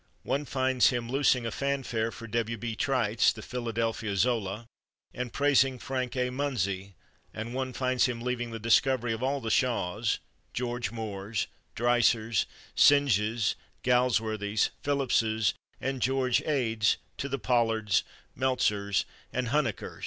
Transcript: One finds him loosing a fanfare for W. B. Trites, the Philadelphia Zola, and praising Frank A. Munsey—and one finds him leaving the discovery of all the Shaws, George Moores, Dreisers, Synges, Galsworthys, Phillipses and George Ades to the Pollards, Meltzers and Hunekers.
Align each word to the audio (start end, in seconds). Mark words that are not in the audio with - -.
One 0.23 0.45
finds 0.45 0.89
him 0.89 1.11
loosing 1.11 1.45
a 1.45 1.51
fanfare 1.51 2.11
for 2.11 2.25
W. 2.25 2.57
B. 2.57 2.75
Trites, 2.75 3.31
the 3.31 3.43
Philadelphia 3.43 4.15
Zola, 4.17 4.65
and 5.13 5.31
praising 5.31 5.77
Frank 5.77 6.15
A. 6.15 6.31
Munsey—and 6.31 7.53
one 7.53 7.71
finds 7.71 8.07
him 8.07 8.19
leaving 8.19 8.49
the 8.49 8.57
discovery 8.57 9.13
of 9.13 9.21
all 9.21 9.39
the 9.39 9.51
Shaws, 9.51 10.17
George 10.55 10.89
Moores, 10.91 11.45
Dreisers, 11.75 12.47
Synges, 12.73 13.53
Galsworthys, 13.83 14.71
Phillipses 14.81 15.53
and 15.79 16.01
George 16.01 16.41
Ades 16.47 16.97
to 17.17 17.29
the 17.29 17.37
Pollards, 17.37 18.03
Meltzers 18.35 19.05
and 19.31 19.49
Hunekers. 19.49 19.99